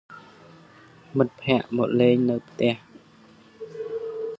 [1.17, 2.75] មិត្តភក្តិមកលេងនៅផ្ទះ។